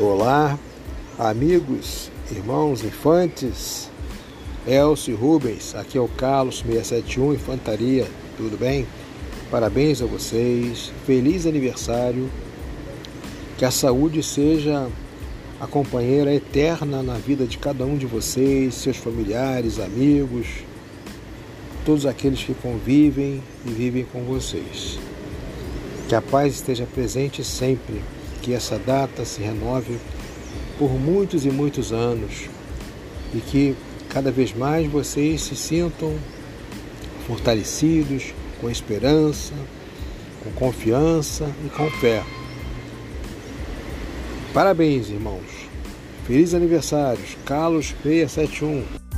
Olá, 0.00 0.58
amigos, 1.18 2.10
irmãos, 2.30 2.82
infantes, 2.82 3.90
Elcio 4.66 5.14
Rubens, 5.14 5.74
aqui 5.74 5.98
é 5.98 6.00
o 6.00 6.08
Carlos 6.08 6.60
671 6.60 7.34
Infantaria, 7.34 8.08
tudo 8.38 8.58
bem? 8.58 8.86
Parabéns 9.50 10.00
a 10.00 10.06
vocês, 10.06 10.90
feliz 11.04 11.44
aniversário, 11.44 12.30
que 13.58 13.66
a 13.66 13.70
saúde 13.70 14.22
seja 14.22 14.88
a 15.60 15.66
companheira 15.66 16.34
eterna 16.34 17.02
na 17.02 17.18
vida 17.18 17.44
de 17.44 17.58
cada 17.58 17.84
um 17.84 17.98
de 17.98 18.06
vocês, 18.06 18.74
seus 18.76 18.96
familiares, 18.96 19.78
amigos, 19.78 20.46
todos 21.84 22.06
aqueles 22.06 22.42
que 22.42 22.54
convivem 22.54 23.42
e 23.66 23.70
vivem 23.70 24.06
com 24.10 24.22
vocês. 24.22 24.98
Que 26.08 26.14
a 26.14 26.22
paz 26.22 26.54
esteja 26.54 26.86
presente 26.86 27.44
sempre 27.44 28.00
que 28.42 28.52
essa 28.52 28.78
data 28.78 29.24
se 29.24 29.40
renove 29.40 29.98
por 30.78 30.90
muitos 30.90 31.46
e 31.46 31.50
muitos 31.50 31.92
anos 31.92 32.48
e 33.32 33.38
que 33.38 33.76
cada 34.08 34.30
vez 34.30 34.52
mais 34.52 34.90
vocês 34.90 35.42
se 35.42 35.56
sintam 35.56 36.14
fortalecidos, 37.26 38.34
com 38.60 38.68
esperança, 38.68 39.54
com 40.42 40.50
confiança 40.52 41.50
e 41.64 41.68
com 41.70 41.88
fé. 41.92 42.22
Parabéns, 44.52 45.08
irmãos. 45.08 45.62
Feliz 46.26 46.52
aniversário, 46.52 47.22
Carlos 47.46 47.94
671. 48.02 49.11